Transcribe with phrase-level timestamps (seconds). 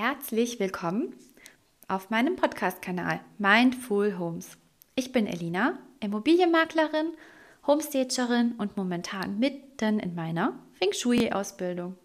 [0.00, 1.12] Herzlich willkommen
[1.88, 4.56] auf meinem Podcast-Kanal Mindful Homes.
[4.94, 7.14] Ich bin Elina, Immobilienmaklerin,
[7.66, 11.96] Homestagerin und momentan mitten in meiner Feng Shui-Ausbildung.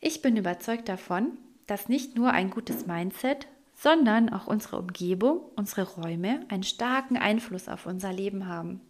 [0.00, 1.36] Ich bin überzeugt davon,
[1.66, 7.68] dass nicht nur ein gutes Mindset, sondern auch unsere Umgebung, unsere Räume einen starken Einfluss
[7.68, 8.80] auf unser Leben haben.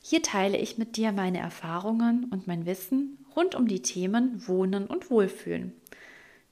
[0.00, 4.86] Hier teile ich mit dir meine Erfahrungen und mein Wissen rund um die Themen Wohnen
[4.86, 5.74] und Wohlfühlen.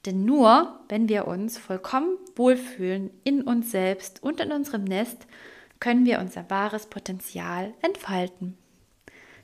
[0.04, 5.26] Denn nur wenn wir uns vollkommen wohlfühlen in uns selbst und in unserem Nest,
[5.80, 8.56] können wir unser wahres Potenzial entfalten.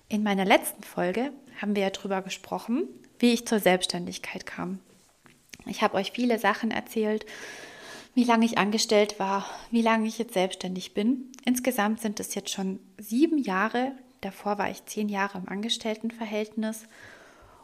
[0.09, 4.79] In meiner letzten Folge haben wir ja darüber gesprochen, wie ich zur Selbstständigkeit kam.
[5.67, 7.27] Ich habe euch viele Sachen erzählt,
[8.15, 11.31] wie lange ich angestellt war, wie lange ich jetzt selbstständig bin.
[11.45, 13.93] Insgesamt sind es jetzt schon sieben Jahre.
[14.23, 16.87] Davor war ich zehn Jahre im Angestelltenverhältnis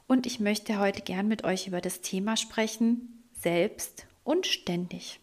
[0.06, 5.20] und ich möchte heute gern mit euch über das Thema sprechen, selbst und ständig.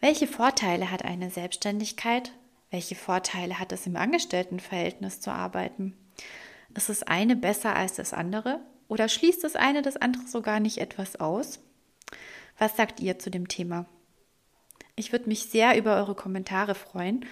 [0.00, 2.32] Welche Vorteile hat eine Selbstständigkeit?
[2.70, 5.96] Welche Vorteile hat es im Angestelltenverhältnis zu arbeiten?
[6.74, 8.60] Ist das eine besser als das andere?
[8.88, 11.60] Oder schließt das eine das andere sogar nicht etwas aus?
[12.58, 13.86] Was sagt ihr zu dem Thema?
[14.96, 17.24] Ich würde mich sehr über eure Kommentare freuen.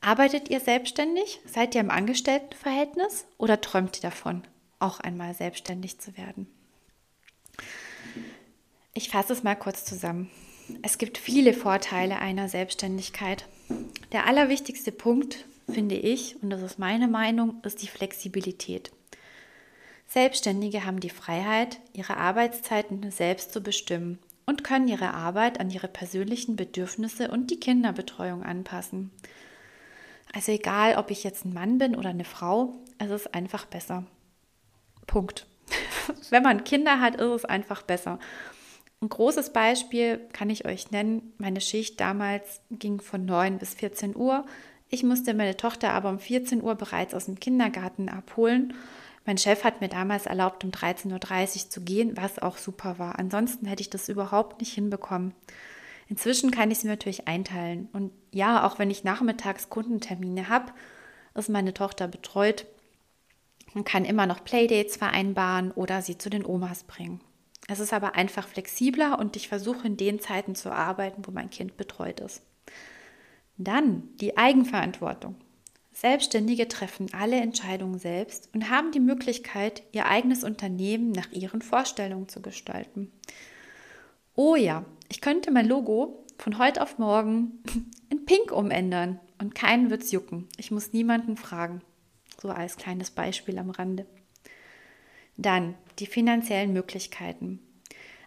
[0.00, 1.40] Arbeitet ihr selbstständig?
[1.44, 4.42] Seid ihr im Angestelltenverhältnis oder träumt ihr davon?
[4.80, 6.46] Auch einmal selbstständig zu werden.
[8.92, 10.30] Ich fasse es mal kurz zusammen.
[10.82, 13.46] Es gibt viele Vorteile einer Selbstständigkeit.
[14.12, 18.90] Der allerwichtigste Punkt, finde ich, und das ist meine Meinung, ist die Flexibilität.
[20.08, 25.86] Selbstständige haben die Freiheit, ihre Arbeitszeiten selbst zu bestimmen und können ihre Arbeit an ihre
[25.86, 29.12] persönlichen Bedürfnisse und die Kinderbetreuung anpassen.
[30.32, 34.04] Also egal, ob ich jetzt ein Mann bin oder eine Frau, es ist einfach besser.
[35.10, 35.48] Punkt.
[36.30, 38.20] Wenn man Kinder hat, ist es einfach besser.
[39.02, 41.32] Ein großes Beispiel kann ich euch nennen.
[41.38, 44.46] Meine Schicht damals ging von 9 bis 14 Uhr.
[44.88, 48.74] Ich musste meine Tochter aber um 14 Uhr bereits aus dem Kindergarten abholen.
[49.26, 53.18] Mein Chef hat mir damals erlaubt, um 13.30 Uhr zu gehen, was auch super war.
[53.18, 55.34] Ansonsten hätte ich das überhaupt nicht hinbekommen.
[56.08, 57.88] Inzwischen kann ich es mir natürlich einteilen.
[57.92, 60.72] Und ja, auch wenn ich nachmittags Kundentermine habe,
[61.34, 62.66] ist meine Tochter betreut.
[63.74, 67.20] Man kann immer noch Playdates vereinbaren oder sie zu den Omas bringen.
[67.68, 71.50] Es ist aber einfach flexibler und ich versuche in den Zeiten zu arbeiten, wo mein
[71.50, 72.42] Kind betreut ist.
[73.58, 75.36] Dann die Eigenverantwortung.
[75.92, 82.28] Selbstständige treffen alle Entscheidungen selbst und haben die Möglichkeit, ihr eigenes Unternehmen nach ihren Vorstellungen
[82.28, 83.12] zu gestalten.
[84.34, 87.62] Oh ja, ich könnte mein Logo von heute auf morgen
[88.08, 90.48] in Pink umändern und keinen wird's jucken.
[90.56, 91.82] Ich muss niemanden fragen.
[92.40, 94.06] So als kleines Beispiel am Rande.
[95.36, 97.60] Dann die finanziellen Möglichkeiten.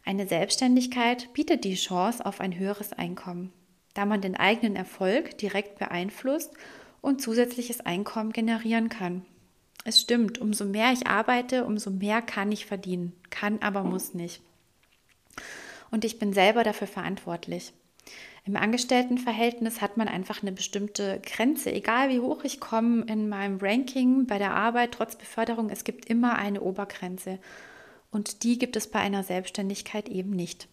[0.06, 3.53] Eine Selbstständigkeit bietet die Chance auf ein höheres Einkommen,
[3.94, 6.53] da man den eigenen Erfolg direkt beeinflusst
[7.01, 9.25] und zusätzliches Einkommen generieren kann.
[9.85, 13.13] Es stimmt, umso mehr ich arbeite, umso mehr kann ich verdienen.
[13.30, 14.41] Kann, aber muss nicht.
[15.91, 17.74] Und ich bin selber dafür verantwortlich.
[18.46, 21.72] Im Angestelltenverhältnis hat man einfach eine bestimmte Grenze.
[21.72, 26.09] Egal wie hoch ich komme in meinem Ranking bei der Arbeit, trotz Beförderung, es gibt
[26.09, 27.40] immer eine Obergrenze.
[28.12, 30.68] Und die gibt es bei einer Selbstständigkeit eben nicht.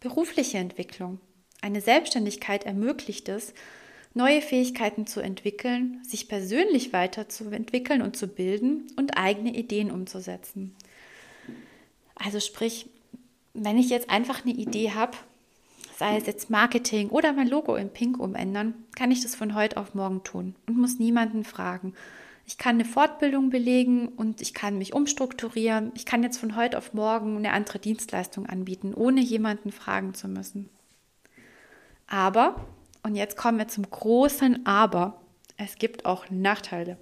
[0.00, 1.20] Berufliche Entwicklung.
[1.60, 3.52] Eine Selbstständigkeit ermöglicht es,
[4.14, 10.74] neue Fähigkeiten zu entwickeln, sich persönlich weiterzuentwickeln und zu bilden und eigene Ideen umzusetzen.
[12.14, 12.86] Also sprich,
[13.52, 15.16] wenn ich jetzt einfach eine Idee habe,
[16.02, 19.76] sei es jetzt Marketing oder mein Logo in Pink umändern, kann ich das von heute
[19.76, 21.94] auf morgen tun und muss niemanden fragen.
[22.44, 25.92] Ich kann eine Fortbildung belegen und ich kann mich umstrukturieren.
[25.94, 30.26] Ich kann jetzt von heute auf morgen eine andere Dienstleistung anbieten, ohne jemanden fragen zu
[30.26, 30.70] müssen.
[32.08, 32.66] Aber,
[33.04, 35.22] und jetzt kommen wir zum großen Aber,
[35.56, 36.96] es gibt auch Nachteile.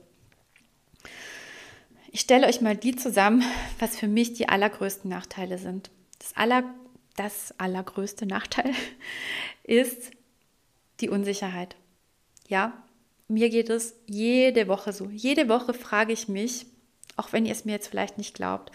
[2.11, 3.45] Ich stelle euch mal die zusammen,
[3.79, 5.91] was für mich die allergrößten Nachteile sind.
[6.19, 6.65] Das aller,
[7.17, 8.73] das allergrößte Nachteil
[9.65, 10.11] ist
[11.01, 11.77] die Unsicherheit.
[12.49, 12.83] Ja,
[13.29, 15.09] mir geht es jede Woche so.
[15.11, 16.67] Jede Woche frage ich mich,
[17.17, 18.73] auch wenn ihr es mir jetzt vielleicht nicht glaubt,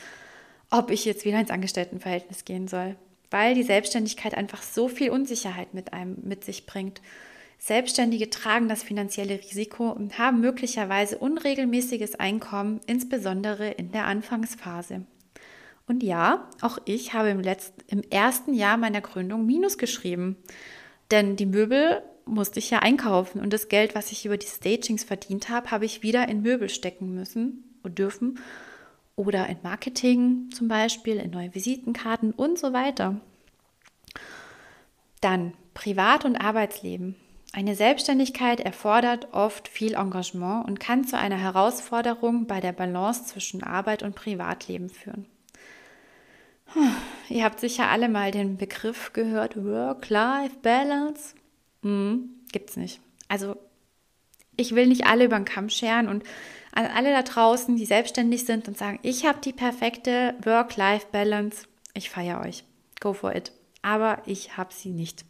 [0.70, 2.96] ob ich jetzt wieder ins Angestelltenverhältnis gehen soll,
[3.32, 7.02] weil die Selbstständigkeit einfach so viel Unsicherheit mit einem mit sich bringt.
[7.58, 15.06] Selbstständige tragen das finanzielle Risiko und haben möglicherweise unregelmäßiges Einkommen, insbesondere in der Anfangsphase.
[15.88, 20.38] Und ja, auch ich habe im, letzten, im ersten Jahr meiner Gründung Minus geschrieben.
[21.12, 25.04] Denn die Möbel musste ich ja einkaufen und das Geld, was ich über die Stagings
[25.04, 28.40] verdient habe, habe ich wieder in Möbel stecken müssen und dürfen
[29.16, 33.22] oder in Marketing zum Beispiel, in neue Visitenkarten und so weiter.
[35.22, 37.16] Dann Privat- und Arbeitsleben.
[37.54, 43.64] Eine Selbstständigkeit erfordert oft viel Engagement und kann zu einer Herausforderung bei der Balance zwischen
[43.64, 45.26] Arbeit und Privatleben führen.
[47.30, 51.36] Ihr habt sicher alle mal den Begriff gehört, Work-Life-Balance.
[51.82, 53.02] Hm, gibt's nicht.
[53.28, 53.56] Also
[54.58, 56.24] ich will nicht alle über den Kamm scheren und
[56.74, 62.10] an alle da draußen, die selbstständig sind und sagen, ich habe die perfekte Work-Life-Balance, ich
[62.10, 62.64] feiere euch.
[63.00, 63.52] Go for it.
[63.82, 65.26] Aber ich habe sie nicht.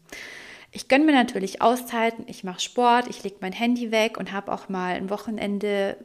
[0.72, 4.52] Ich gönne mir natürlich Auszeiten, ich mache Sport, ich lege mein Handy weg und habe
[4.52, 5.98] auch mal ein Wochenende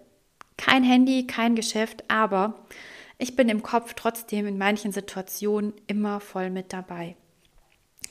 [0.57, 2.67] kein Handy, kein Geschäft, aber
[3.21, 7.17] ich bin im Kopf trotzdem in manchen Situationen immer voll mit dabei.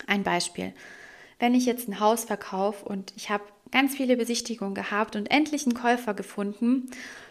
[0.07, 0.73] Ein Beispiel.
[1.39, 5.65] Wenn ich jetzt ein Haus verkaufe und ich habe ganz viele Besichtigungen gehabt und endlich
[5.65, 6.89] einen Käufer gefunden,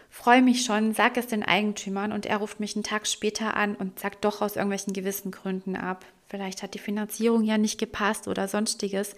[0.09, 3.75] freue mich schon, sag es den Eigentümern und er ruft mich einen Tag später an
[3.75, 6.05] und sagt doch aus irgendwelchen gewissen Gründen ab.
[6.27, 9.15] Vielleicht hat die Finanzierung ja nicht gepasst oder sonstiges.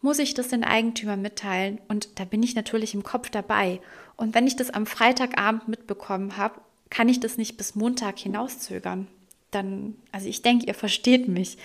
[0.00, 1.80] Muss ich das den Eigentümern mitteilen?
[1.88, 3.80] Und da bin ich natürlich im Kopf dabei.
[4.16, 6.60] Und wenn ich das am Freitagabend mitbekommen habe,
[6.92, 9.08] kann ich das nicht bis Montag hinauszögern
[9.52, 11.58] dann, also ich denke, ihr versteht mich.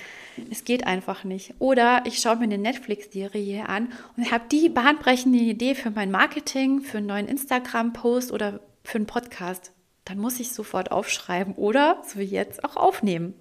[0.51, 1.55] Es geht einfach nicht.
[1.59, 6.81] Oder ich schaue mir eine Netflix-Serie an und habe die bahnbrechende Idee für mein Marketing,
[6.81, 9.71] für einen neuen Instagram-Post oder für einen Podcast.
[10.05, 13.33] Dann muss ich sofort aufschreiben oder, so wie jetzt, auch aufnehmen.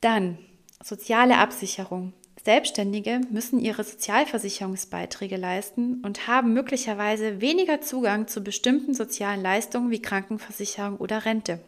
[0.00, 0.38] Dann
[0.82, 2.12] soziale Absicherung.
[2.44, 10.00] Selbstständige müssen ihre Sozialversicherungsbeiträge leisten und haben möglicherweise weniger Zugang zu bestimmten sozialen Leistungen wie
[10.00, 11.60] Krankenversicherung oder Rente.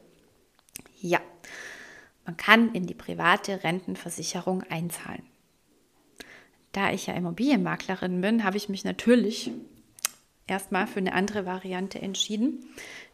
[0.99, 1.21] Ja,
[2.25, 5.23] man kann in die private Rentenversicherung einzahlen.
[6.73, 9.51] Da ich ja Immobilienmaklerin bin, habe ich mich natürlich
[10.47, 12.65] erstmal für eine andere Variante entschieden,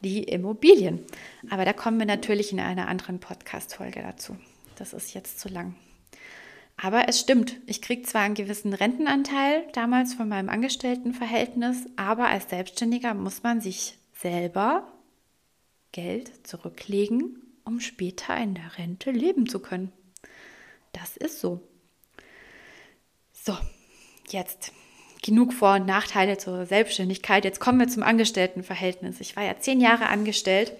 [0.00, 1.00] die Immobilien.
[1.50, 4.36] Aber da kommen wir natürlich in einer anderen Podcast-Folge dazu.
[4.76, 5.74] Das ist jetzt zu lang.
[6.80, 12.48] Aber es stimmt, ich kriege zwar einen gewissen Rentenanteil damals von meinem Angestelltenverhältnis, aber als
[12.48, 14.90] Selbstständiger muss man sich selber
[15.92, 19.92] Geld zurücklegen um später in der Rente leben zu können.
[20.92, 21.60] Das ist so.
[23.34, 23.54] So,
[24.30, 24.72] jetzt
[25.22, 27.44] genug Vor- und Nachteile zur Selbstständigkeit.
[27.44, 29.20] Jetzt kommen wir zum Angestelltenverhältnis.
[29.20, 30.72] Ich war ja zehn Jahre angestellt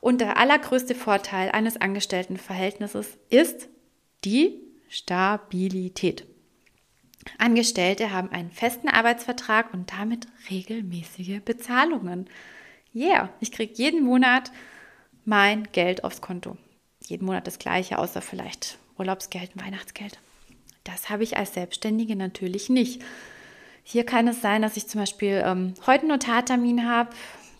[0.00, 3.68] und der allergrößte Vorteil eines Angestelltenverhältnisses ist
[4.24, 6.26] die Stabilität.
[7.38, 12.28] Angestellte haben einen festen Arbeitsvertrag und damit regelmäßige Bezahlungen.
[12.94, 14.52] Yeah, ich kriege jeden Monat
[15.24, 16.56] mein Geld aufs Konto.
[17.06, 20.18] Jeden Monat das gleiche, außer vielleicht Urlaubsgeld, Weihnachtsgeld.
[20.84, 23.02] Das habe ich als Selbstständige natürlich nicht.
[23.82, 27.10] Hier kann es sein, dass ich zum Beispiel ähm, heute einen Notartermin habe,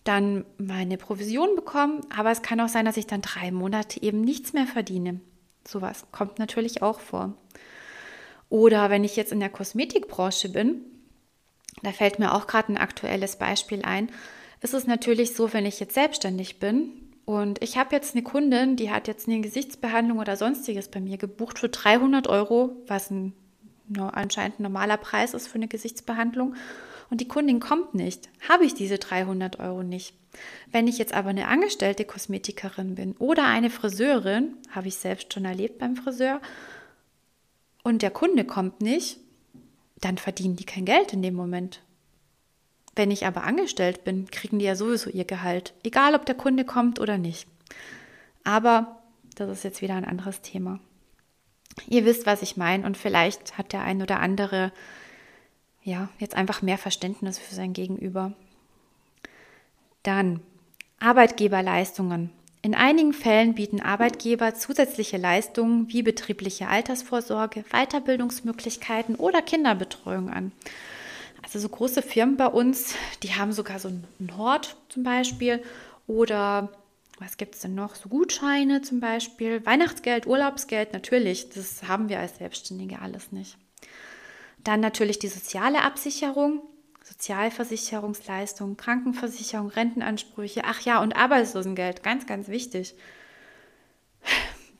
[0.05, 4.21] dann meine Provision bekomme, aber es kann auch sein, dass ich dann drei Monate eben
[4.21, 5.21] nichts mehr verdiene.
[5.66, 7.34] Sowas kommt natürlich auch vor.
[8.49, 10.82] Oder wenn ich jetzt in der Kosmetikbranche bin,
[11.82, 14.11] da fällt mir auch gerade ein aktuelles Beispiel ein,
[14.61, 18.76] ist es natürlich so, wenn ich jetzt selbstständig bin, und ich habe jetzt eine Kundin,
[18.76, 23.32] die hat jetzt eine Gesichtsbehandlung oder sonstiges bei mir gebucht für 300 Euro, was ein
[23.99, 26.55] anscheinend ein normaler Preis ist für eine Gesichtsbehandlung.
[27.11, 28.29] Und die Kundin kommt nicht.
[28.49, 30.15] Habe ich diese 300 Euro nicht.
[30.73, 35.45] Wenn ich jetzt aber eine angestellte Kosmetikerin bin oder eine Friseurin, habe ich selbst schon
[35.45, 36.40] erlebt beim Friseur,
[37.83, 39.19] und der Kunde kommt nicht,
[40.00, 41.83] dann verdienen die kein Geld in dem Moment.
[42.97, 46.64] Wenn ich aber angestellt bin, kriegen die ja sowieso ihr Gehalt, egal ob der Kunde
[46.64, 47.47] kommt oder nicht.
[48.43, 49.02] Aber
[49.35, 50.81] das ist jetzt wieder ein anderes Thema.
[51.88, 54.73] Ihr wisst, was ich meine und vielleicht hat der ein oder andere
[55.85, 58.33] ja jetzt einfach mehr Verständnis für sein Gegenüber.
[60.03, 60.41] Dann
[60.99, 62.31] Arbeitgeberleistungen.
[62.62, 70.53] In einigen Fällen bieten Arbeitgeber zusätzliche Leistungen wie betriebliche Altersvorsorge, Weiterbildungsmöglichkeiten oder Kinderbetreuung an.
[71.43, 75.62] Also so große Firmen bei uns, die haben sogar so einen Hort zum Beispiel
[76.07, 76.71] oder
[77.19, 77.95] was gibt es denn noch?
[77.95, 83.59] So Gutscheine zum Beispiel, Weihnachtsgeld, Urlaubsgeld, natürlich, das haben wir als Selbstständige alles nicht.
[84.64, 86.62] Dann natürlich die soziale Absicherung,
[87.04, 92.94] Sozialversicherungsleistung, Krankenversicherung, Rentenansprüche, ach ja, und Arbeitslosengeld, ganz, ganz wichtig.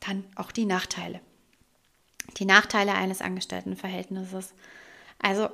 [0.00, 1.20] Dann auch die Nachteile.
[2.38, 4.54] Die Nachteile eines Angestelltenverhältnisses.
[5.20, 5.50] Also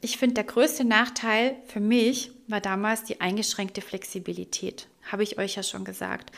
[0.00, 4.88] ich finde, der größte Nachteil für mich war damals die eingeschränkte Flexibilität.
[5.10, 6.30] Habe ich euch ja schon gesagt.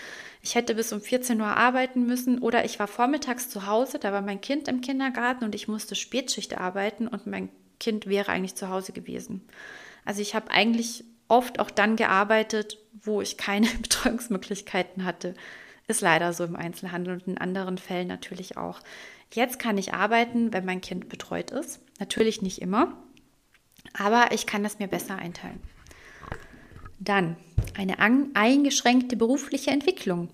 [0.42, 4.12] Ich hätte bis um 14 Uhr arbeiten müssen oder ich war vormittags zu Hause, da
[4.12, 7.48] war mein Kind im Kindergarten und ich musste Spätschicht arbeiten und mein
[7.78, 9.42] Kind wäre eigentlich zu Hause gewesen.
[10.04, 15.34] Also ich habe eigentlich oft auch dann gearbeitet, wo ich keine Betreuungsmöglichkeiten hatte.
[15.88, 18.80] Ist leider so im Einzelhandel und in anderen Fällen natürlich auch.
[19.32, 21.80] Jetzt kann ich arbeiten, wenn mein Kind betreut ist.
[21.98, 22.96] Natürlich nicht immer,
[23.96, 25.60] aber ich kann das mir besser einteilen.
[27.00, 27.36] Dann
[27.76, 30.28] eine eingeschränkte berufliche Entwicklung.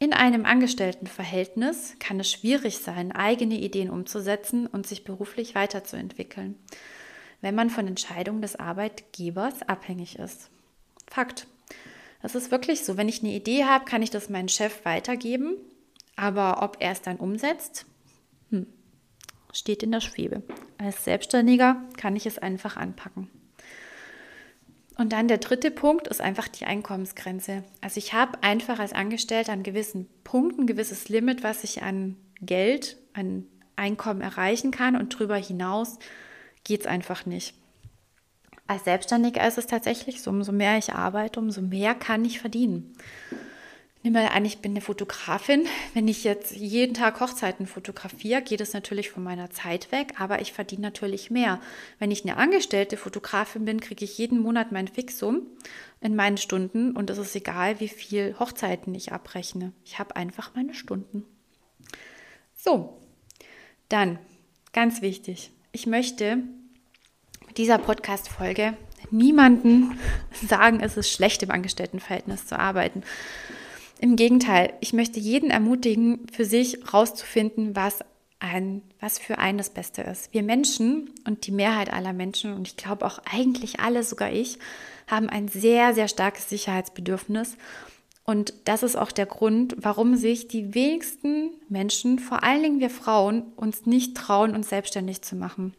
[0.00, 6.56] In einem Angestelltenverhältnis kann es schwierig sein, eigene Ideen umzusetzen und sich beruflich weiterzuentwickeln,
[7.40, 10.50] wenn man von Entscheidungen des Arbeitgebers abhängig ist.
[11.06, 11.46] Fakt.
[12.20, 12.96] Das ist wirklich so.
[12.96, 15.54] Wenn ich eine Idee habe, kann ich das meinem Chef weitergeben,
[16.16, 17.86] aber ob er es dann umsetzt,
[18.50, 18.66] hm,
[19.52, 20.42] steht in der Schwebe.
[20.78, 23.30] Als Selbstständiger kann ich es einfach anpacken.
[24.98, 27.62] Und dann der dritte Punkt ist einfach die Einkommensgrenze.
[27.80, 32.16] Also ich habe einfach als Angestellter einen gewissen Punkt, ein gewisses Limit, was ich an
[32.40, 36.00] Geld, an Einkommen erreichen kann und darüber hinaus
[36.64, 37.54] geht es einfach nicht.
[38.66, 42.92] Als Selbstständiger ist es tatsächlich so, umso mehr ich arbeite, umso mehr kann ich verdienen.
[44.02, 45.66] Nehmen wir an, ich bin eine Fotografin.
[45.92, 50.40] Wenn ich jetzt jeden Tag Hochzeiten fotografiere, geht es natürlich von meiner Zeit weg, aber
[50.40, 51.60] ich verdiene natürlich mehr.
[51.98, 55.42] Wenn ich eine angestellte Fotografin bin, kriege ich jeden Monat mein Fixum
[56.00, 59.72] in meinen Stunden und es ist egal, wie viel Hochzeiten ich abrechne.
[59.84, 61.24] Ich habe einfach meine Stunden.
[62.56, 63.00] So,
[63.88, 64.20] dann
[64.72, 65.50] ganz wichtig.
[65.72, 66.44] Ich möchte
[67.48, 68.76] mit dieser Podcast-Folge
[69.10, 69.98] niemanden
[70.46, 73.02] sagen, es ist schlecht im Angestelltenverhältnis zu arbeiten.
[74.00, 78.00] Im Gegenteil, ich möchte jeden ermutigen, für sich rauszufinden, was
[78.38, 80.32] ein, was für einen das Beste ist.
[80.32, 84.58] Wir Menschen und die Mehrheit aller Menschen, und ich glaube auch eigentlich alle, sogar ich,
[85.08, 87.56] haben ein sehr, sehr starkes Sicherheitsbedürfnis.
[88.24, 92.90] Und das ist auch der Grund, warum sich die wenigsten Menschen, vor allen Dingen wir
[92.90, 95.74] Frauen, uns nicht trauen, uns selbstständig zu machen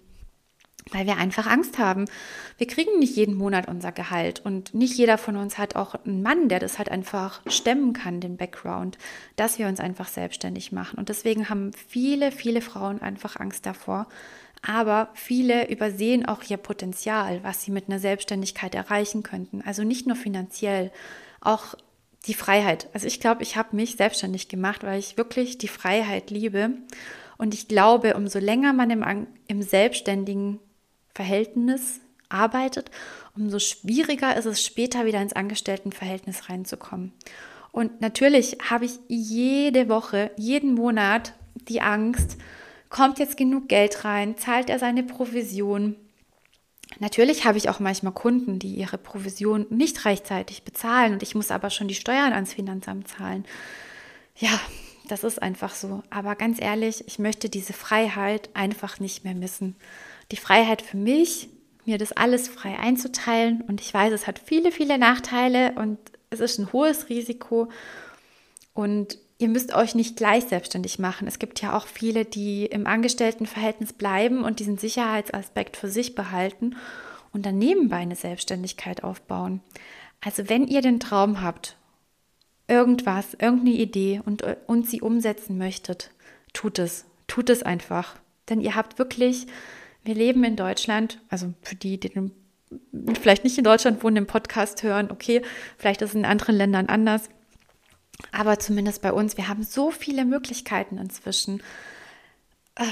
[0.91, 2.05] weil wir einfach Angst haben.
[2.57, 6.21] Wir kriegen nicht jeden Monat unser Gehalt und nicht jeder von uns hat auch einen
[6.21, 8.98] Mann, der das halt einfach stemmen kann, den Background,
[9.36, 10.98] dass wir uns einfach selbstständig machen.
[10.98, 14.07] Und deswegen haben viele, viele Frauen einfach Angst davor.
[14.62, 19.62] Aber viele übersehen auch ihr Potenzial, was sie mit einer Selbstständigkeit erreichen könnten.
[19.65, 20.91] Also nicht nur finanziell,
[21.39, 21.75] auch
[22.25, 22.89] die Freiheit.
[22.93, 26.71] Also ich glaube, ich habe mich selbstständig gemacht, weil ich wirklich die Freiheit liebe.
[27.38, 30.59] Und ich glaube, umso länger man im, im selbstständigen
[31.19, 31.99] Verhältnis
[32.29, 32.91] arbeitet,
[33.35, 37.11] umso schwieriger ist es später wieder ins Angestelltenverhältnis reinzukommen.
[37.73, 41.33] Und natürlich habe ich jede Woche, jeden Monat
[41.67, 42.38] die Angst,
[42.88, 45.97] kommt jetzt genug Geld rein, zahlt er seine Provision.
[46.99, 51.51] Natürlich habe ich auch manchmal Kunden, die ihre Provision nicht rechtzeitig bezahlen und ich muss
[51.51, 53.43] aber schon die Steuern ans Finanzamt zahlen.
[54.38, 54.57] Ja,
[55.09, 56.01] das ist einfach so.
[56.09, 59.75] Aber ganz ehrlich, ich möchte diese Freiheit einfach nicht mehr missen
[60.31, 61.50] die Freiheit für mich,
[61.86, 63.62] mir das alles frei einzuteilen.
[63.62, 65.98] Und ich weiß, es hat viele, viele Nachteile und
[66.29, 67.69] es ist ein hohes Risiko.
[68.74, 71.27] Und ihr müsst euch nicht gleich selbstständig machen.
[71.27, 76.75] Es gibt ja auch viele, die im Angestelltenverhältnis bleiben und diesen Sicherheitsaspekt für sich behalten
[77.33, 79.62] und dann nebenbei eine Selbstständigkeit aufbauen.
[80.21, 81.77] Also wenn ihr den Traum habt,
[82.67, 86.12] irgendwas, irgendeine Idee und, und sie umsetzen möchtet,
[86.53, 87.05] tut es.
[87.27, 88.15] Tut es einfach.
[88.50, 89.48] Denn ihr habt wirklich
[90.03, 92.12] wir leben in Deutschland, also für die, die
[93.22, 95.41] vielleicht nicht in Deutschland wohnen, den Podcast hören, okay,
[95.77, 97.29] vielleicht ist es in anderen Ländern anders.
[98.32, 101.63] Aber zumindest bei uns, wir haben so viele Möglichkeiten inzwischen,
[102.75, 102.84] äh,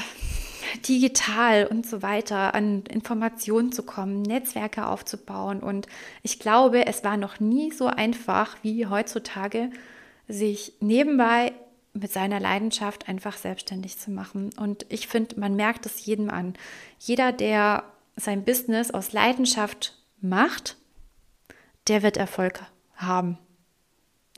[0.87, 5.61] digital und so weiter an Informationen zu kommen, Netzwerke aufzubauen.
[5.61, 5.87] Und
[6.23, 9.69] ich glaube, es war noch nie so einfach wie heutzutage,
[10.27, 11.53] sich nebenbei
[11.99, 14.49] mit seiner Leidenschaft einfach selbstständig zu machen.
[14.57, 16.53] Und ich finde, man merkt es jedem an.
[16.99, 17.83] Jeder, der
[18.15, 20.77] sein Business aus Leidenschaft macht,
[21.87, 22.61] der wird Erfolg
[22.95, 23.37] haben.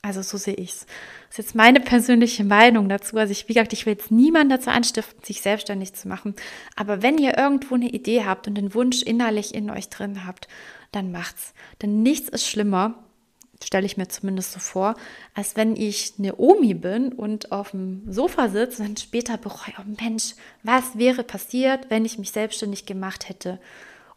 [0.02, 0.86] Also so sehe ich es.
[1.28, 3.18] Das ist jetzt meine persönliche Meinung dazu.
[3.18, 6.36] Also ich, wie gesagt, ich will jetzt niemanden dazu anstiften, sich selbstständig zu machen.
[6.76, 10.48] Aber wenn ihr irgendwo eine Idee habt und den Wunsch innerlich in euch drin habt,
[10.92, 11.54] dann macht's.
[11.82, 13.04] Denn nichts ist schlimmer,
[13.64, 14.96] stelle ich mir zumindest so vor,
[15.34, 19.96] als wenn ich eine Omi bin und auf dem Sofa sitze und später bereue, oh
[20.02, 23.60] Mensch, was wäre passiert, wenn ich mich selbstständig gemacht hätte?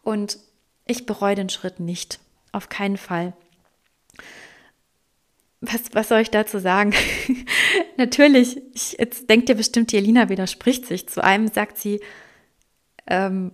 [0.03, 0.39] Und
[0.87, 2.21] ich bereue den Schritt nicht,
[2.53, 3.33] auf keinen Fall.
[5.61, 6.93] Was, was soll ich dazu sagen?
[7.97, 11.09] Natürlich, ich, jetzt denkt ihr bestimmt, die widerspricht sich.
[11.09, 12.01] Zu einem sagt sie,
[13.07, 13.53] ähm,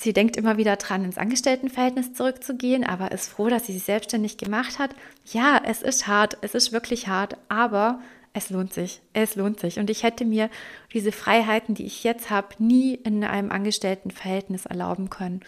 [0.00, 4.38] Sie denkt immer wieder dran, ins Angestelltenverhältnis zurückzugehen, aber ist froh, dass sie sich selbstständig
[4.38, 4.94] gemacht hat.
[5.24, 8.00] Ja, es ist hart, es ist wirklich hart, aber
[8.32, 9.80] es lohnt sich, es lohnt sich.
[9.80, 10.50] Und ich hätte mir
[10.92, 15.40] diese Freiheiten, die ich jetzt habe, nie in einem Angestelltenverhältnis erlauben können.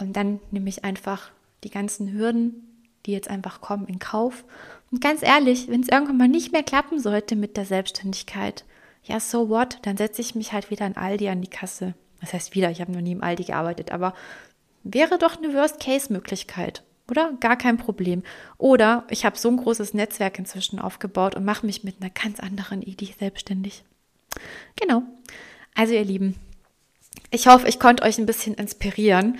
[0.00, 1.30] Und dann nehme ich einfach
[1.64, 4.44] die ganzen Hürden, die jetzt einfach kommen, in Kauf
[4.92, 8.64] Und ganz ehrlich, wenn es irgendwann mal nicht mehr klappen sollte mit der Selbstständigkeit,
[9.02, 11.94] ja, so what, dann setze ich mich halt wieder in Aldi an die Kasse.
[12.20, 14.14] Das heißt wieder, ich habe noch nie im Aldi gearbeitet, aber
[14.84, 17.32] wäre doch eine Worst-Case-Möglichkeit, oder?
[17.40, 18.22] Gar kein Problem.
[18.58, 22.40] Oder ich habe so ein großes Netzwerk inzwischen aufgebaut und mache mich mit einer ganz
[22.40, 23.84] anderen Idee selbstständig.
[24.76, 25.02] Genau.
[25.74, 26.36] Also ihr Lieben,
[27.30, 29.38] ich hoffe, ich konnte euch ein bisschen inspirieren.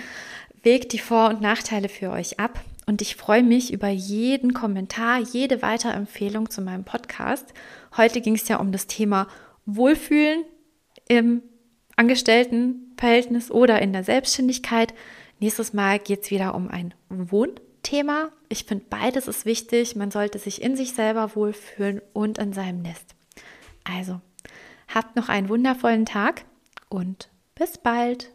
[0.62, 2.60] Wegt die Vor- und Nachteile für euch ab.
[2.86, 7.46] Und ich freue mich über jeden Kommentar, jede weitere Empfehlung zu meinem Podcast.
[7.96, 9.28] Heute ging es ja um das Thema
[9.64, 10.44] Wohlfühlen
[11.08, 11.42] im
[11.96, 14.94] Angestelltenverhältnis oder in der Selbstständigkeit.
[15.40, 18.30] Nächstes Mal geht es wieder um ein Wohnthema.
[18.48, 19.96] Ich finde, beides ist wichtig.
[19.96, 23.14] Man sollte sich in sich selber wohlfühlen und in seinem Nest.
[23.84, 24.20] Also,
[24.94, 26.44] habt noch einen wundervollen Tag
[26.88, 28.30] und bis bald.